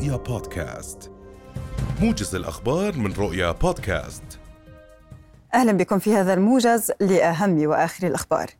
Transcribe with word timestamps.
رؤيا 0.00 0.16
بودكاست. 0.16 1.10
موجز 2.00 2.34
الأخبار 2.34 2.96
من 2.96 3.12
رؤيا 3.12 3.52
بودكاست. 3.52 4.22
أهلا 5.54 5.72
بكم 5.72 5.98
في 5.98 6.14
هذا 6.14 6.34
الموجز 6.34 6.92
لأهم 7.00 7.66
وآخر 7.66 8.06
الأخبار. 8.06 8.50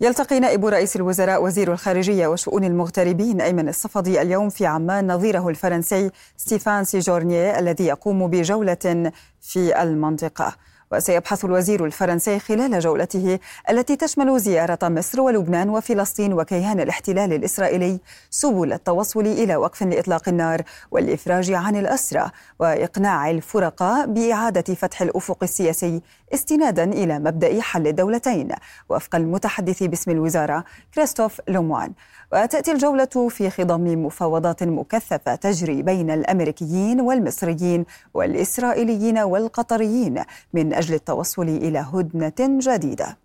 يلتقي 0.00 0.40
نائب 0.40 0.66
رئيس 0.66 0.96
الوزراء 0.96 1.44
وزير 1.44 1.72
الخارجية 1.72 2.26
وشؤون 2.26 2.64
المغتربين 2.64 3.40
أيمن 3.40 3.68
الصفدي 3.68 4.22
اليوم 4.22 4.48
في 4.48 4.66
عمان 4.66 5.12
نظيره 5.12 5.48
الفرنسي 5.48 6.10
ستيفان 6.36 6.84
سيجورنيه 6.84 7.58
الذي 7.58 7.84
يقوم 7.84 8.26
بجولة 8.26 9.12
في 9.40 9.82
المنطقة. 9.82 10.56
وسيبحث 10.92 11.44
الوزير 11.44 11.84
الفرنسي 11.84 12.38
خلال 12.38 12.80
جولته 12.80 13.38
التي 13.70 13.96
تشمل 13.96 14.38
زيارة 14.38 14.78
مصر 14.82 15.20
ولبنان 15.20 15.70
وفلسطين 15.70 16.32
وكيان 16.32 16.80
الاحتلال 16.80 17.32
الإسرائيلي 17.32 18.00
سبل 18.30 18.72
التوصل 18.72 19.26
إلى 19.26 19.56
وقف 19.56 19.82
لإطلاق 19.82 20.28
النار 20.28 20.62
والإفراج 20.90 21.52
عن 21.52 21.76
الأسرى 21.76 22.30
وإقناع 22.58 23.30
الفرقاء 23.30 24.06
بإعادة 24.06 24.74
فتح 24.74 25.02
الأفق 25.02 25.38
السياسي 25.42 26.00
استنادا 26.34 26.84
إلى 26.84 27.18
مبدأ 27.18 27.60
حل 27.60 27.86
الدولتين. 27.86 28.48
وفق 28.88 29.14
المتحدث 29.16 29.82
باسم 29.82 30.10
الوزارة 30.10 30.64
كريستوف 30.94 31.40
لوموان 31.48 31.92
وتأتي 32.32 32.72
الجولة 32.72 33.28
في 33.28 33.50
خضم 33.50 34.04
مفاوضات 34.06 34.62
مكثفة 34.62 35.34
تجري 35.34 35.82
بين 35.82 36.10
الأمريكيين 36.10 37.00
والمصريين 37.00 37.84
والإسرائيليين 38.14 39.18
والقطريين 39.18 40.22
من 40.52 40.72
أجل 40.80 40.94
التوصل 40.94 41.48
إلى 41.48 41.78
هدنة 41.78 42.58
جديدة. 42.60 43.18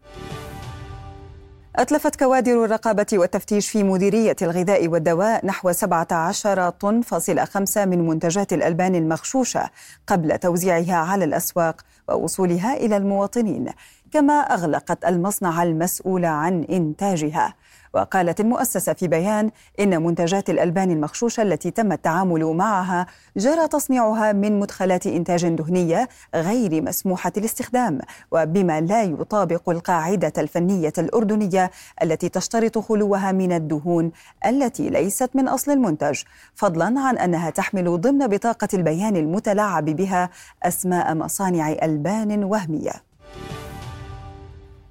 أتلفت 1.75 2.15
كوادر 2.15 2.65
الرقابة 2.65 3.05
والتفتيش 3.13 3.69
في 3.69 3.83
مديرية 3.83 4.35
الغذاء 4.41 4.87
والدواء 4.87 5.45
نحو 5.45 5.71
17 5.71 6.69
طن 6.69 7.01
فاصل 7.01 7.39
خمسة 7.39 7.85
من 7.85 8.07
منتجات 8.07 8.53
الألبان 8.53 8.95
المغشوشة 8.95 9.69
قبل 10.07 10.37
توزيعها 10.37 10.95
على 10.95 11.25
الأسواق 11.25 11.81
ووصولها 12.09 12.73
إلى 12.77 12.97
المواطنين 12.97 13.69
كما 14.11 14.33
أغلقت 14.33 15.05
المصنع 15.05 15.63
المسؤول 15.63 16.25
عن 16.25 16.63
إنتاجها. 16.63 17.53
وقالت 17.95 18.39
المؤسسة 18.39 18.93
في 18.93 19.07
بيان 19.07 19.51
إن 19.79 20.03
منتجات 20.03 20.49
الألبان 20.49 20.91
المغشوشة 20.91 21.41
التي 21.41 21.71
تم 21.71 21.91
التعامل 21.91 22.45
معها 22.45 23.07
جرى 23.37 23.67
تصنيعها 23.67 24.31
من 24.31 24.59
مدخلات 24.59 25.07
إنتاج 25.07 25.47
دهنية 25.47 26.09
غير 26.35 26.81
مسموحة 26.81 27.31
الاستخدام 27.37 27.99
وبما 28.31 28.81
لا 28.81 29.03
يطابق 29.03 29.69
القاعدة 29.69 30.33
الفنية 30.37 30.93
الأردنية 30.97 31.71
التي 32.03 32.29
تشترط 32.29 32.77
خلوها 32.77 33.31
من 33.31 33.51
الدهون 33.51 34.11
التي 34.45 34.89
ليست 34.89 35.29
من 35.33 35.47
أصل 35.47 35.71
المنتج 35.71 36.21
فضلا 36.55 36.85
عن 36.85 37.17
أنها 37.17 37.49
تحمل 37.49 38.01
ضمن 38.01 38.27
بطاقة 38.27 38.67
البيان 38.73 39.15
المتلاعب 39.15 39.85
بها 39.85 40.29
أسماء 40.63 41.13
مصانع 41.15 41.69
ألبان 41.71 42.43
وهمية. 42.43 43.14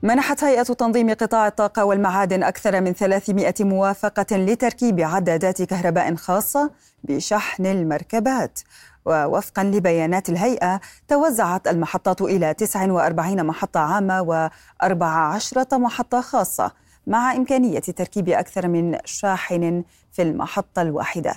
منحت 0.05 0.45
هيئة 0.45 0.63
تنظيم 0.63 1.11
قطاع 1.11 1.47
الطاقة 1.47 1.85
والمعادن 1.85 2.43
أكثر 2.43 2.81
من 2.81 2.93
300 2.93 3.55
موافقة 3.61 4.37
لتركيب 4.37 5.01
عدادات 5.01 5.63
كهرباء 5.63 6.15
خاصة 6.15 6.71
بشحن 7.05 7.67
المركبات. 7.67 8.61
ووفقا 9.05 9.65
لبيانات 9.65 10.29
الهيئة 10.29 10.81
توزعت 11.09 11.69
المحطات 11.69 12.23
إلى 12.23 12.55
49 12.55 13.47
محطة 13.47 13.81
عامة 13.81 14.49
و14 14.83 15.75
محطة 15.75 16.21
خاصة 16.21 16.73
مع 17.07 17.33
إمكانية 17.33 17.81
تركيب 17.81 18.29
أكثر 18.29 18.69
من 18.69 18.99
شاحن 19.05 19.85
في 20.13 20.23
المحطة 20.23 20.83
الواحدة. 20.83 21.35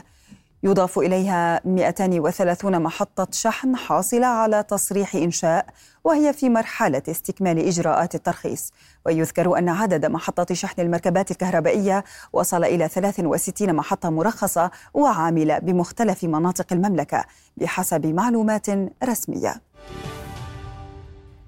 يضاف 0.64 1.00
إليها 1.00 1.62
230 1.66 2.82
محطة 2.82 3.28
شحن 3.32 3.76
حاصلة 3.76 4.28
على 4.28 4.64
تصريح 4.64 5.16
إنشاء 5.16 5.66
وهي 6.04 6.34
في 6.34 6.50
مرحلة 6.50 7.02
استكمال 7.10 7.60
إجراءات 7.60 8.16
الترخيص. 8.16 8.73
ويذكر 9.06 9.58
أن 9.58 9.70
عدد 9.70 10.06
محطات 10.06 10.54
شحن 10.54 10.82
المركبات 10.82 11.32
الكهربائية 11.32 12.04
وصل 12.34 12.64
إلى 12.64 12.88
63 12.88 13.73
محطة 13.73 14.10
مرخصة 14.10 14.72
وعاملة 14.94 15.60
بمختلف 15.60 16.23
مناطق 16.23 16.73
المملكة 16.73 17.26
بحسب 17.58 18.06
معلومات 18.06 18.67
رسمية. 19.04 19.67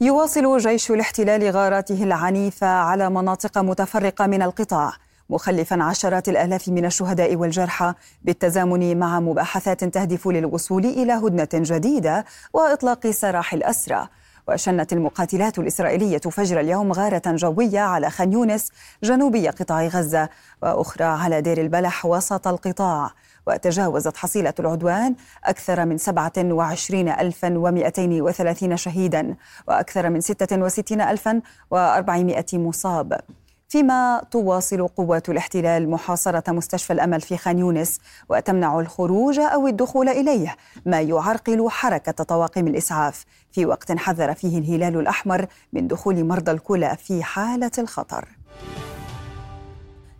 يواصل 0.00 0.58
جيش 0.58 0.90
الاحتلال 0.90 1.50
غاراته 1.50 2.04
العنيفة 2.04 2.66
على 2.66 3.10
مناطق 3.10 3.58
متفرقة 3.58 4.26
من 4.26 4.42
القطاع 4.42 4.92
مخلفا 5.30 5.82
عشرات 5.82 6.28
الألاف 6.28 6.68
من 6.68 6.84
الشهداء 6.84 7.36
والجرحى 7.36 7.94
بالتزامن 8.22 8.98
مع 8.98 9.20
مباحثات 9.20 9.84
تهدف 9.84 10.28
للوصول 10.28 10.84
إلى 10.84 11.12
هدنة 11.12 11.48
جديدة 11.54 12.24
وإطلاق 12.52 13.10
سراح 13.10 13.54
الأسرى. 13.54 14.08
وشنت 14.48 14.92
المقاتلات 14.92 15.58
الإسرائيلية 15.58 16.18
فجر 16.18 16.60
اليوم 16.60 16.92
غارة 16.92 17.22
جوية 17.26 17.80
على 17.80 18.10
خان 18.10 18.32
يونس 18.32 18.68
جنوبي 19.02 19.48
قطاع 19.48 19.86
غزة 19.86 20.28
وأخرى 20.62 21.04
على 21.04 21.40
دير 21.40 21.60
البلح 21.60 22.06
وسط 22.06 22.48
القطاع. 22.48 23.10
وتجاوزت 23.46 24.16
حصيلة 24.16 24.54
العدوان 24.58 25.14
أكثر 25.44 25.84
من 25.84 25.98
27230 25.98 28.76
شهيدا 28.76 29.36
وأكثر 29.68 30.10
من 30.10 30.20
66400 30.20 32.44
مصاب. 32.52 33.20
فيما 33.72 34.22
تواصل 34.30 34.88
قوات 34.88 35.28
الاحتلال 35.28 35.90
محاصرة 35.90 36.52
مستشفى 36.52 36.92
الأمل 36.92 37.20
في 37.20 37.36
خان 37.36 37.58
يونس 37.58 37.98
وتمنع 38.28 38.80
الخروج 38.80 39.38
أو 39.38 39.66
الدخول 39.66 40.08
إليه 40.08 40.56
ما 40.86 41.00
يعرقل 41.00 41.70
حركة 41.70 42.24
طواقم 42.24 42.66
الإسعاف. 42.66 43.24
في 43.52 43.66
وقت 43.66 43.92
حذر 43.92 44.34
فيه 44.34 44.58
الهلال 44.58 45.00
الأحمر 45.00 45.46
من 45.72 45.88
دخول 45.88 46.24
مرضى 46.24 46.50
الكلى 46.50 46.96
في 46.96 47.22
حالة 47.22 47.70
الخطر. 47.78 48.28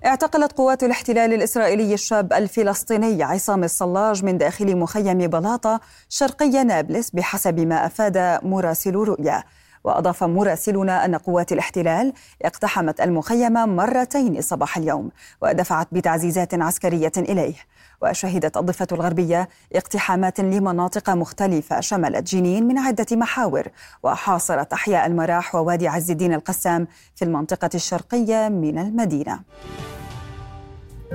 اعتقلت 0.06 0.52
قوات 0.52 0.84
الاحتلال 0.84 1.32
الإسرائيلي 1.32 1.94
الشاب 1.94 2.32
الفلسطيني 2.32 3.22
عصام 3.22 3.64
الصلاج 3.64 4.24
من 4.24 4.38
داخل 4.38 4.76
مخيم 4.76 5.18
بلاطة 5.18 5.80
شرقي 6.08 6.64
نابلس 6.64 7.10
بحسب 7.10 7.60
ما 7.60 7.86
أفاد 7.86 8.38
مراسل 8.42 8.94
رؤيا. 8.94 9.44
وأضاف 9.84 10.24
مراسلنا 10.24 11.04
أن 11.04 11.14
قوات 11.14 11.52
الاحتلال 11.52 12.12
اقتحمت 12.42 13.00
المخيم 13.00 13.52
مرتين 13.52 14.40
صباح 14.40 14.76
اليوم 14.76 15.10
ودفعت 15.42 15.88
بتعزيزات 15.92 16.54
عسكرية 16.54 17.12
إليه. 17.16 17.54
وشهدت 18.02 18.56
الضفة 18.56 18.86
الغربية 18.92 19.48
اقتحامات 19.74 20.40
لمناطق 20.40 21.10
مختلفة 21.10 21.80
شملت 21.80 22.34
جنين 22.34 22.66
من 22.66 22.78
عدة 22.78 23.06
محاور 23.12 23.68
وحاصرت 24.02 24.72
أحياء 24.72 25.06
المراح 25.06 25.54
ووادي 25.54 25.88
عز 25.88 26.10
الدين 26.10 26.34
القسام 26.34 26.86
في 27.14 27.24
المنطقة 27.24 27.70
الشرقية 27.74 28.48
من 28.48 28.78
المدينة. 28.78 29.40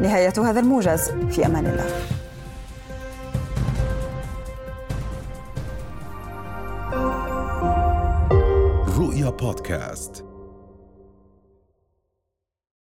نهاية 0.02 0.34
هذا 0.38 0.60
الموجز 0.60 1.10
في 1.10 1.46
أمان 1.46 1.66
الله. 1.66 2.17
رؤيا 9.18 9.30
بودكاست 9.30 10.27